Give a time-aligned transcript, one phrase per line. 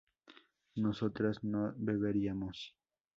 [0.83, 2.57] ¿nosotras no beberíamos?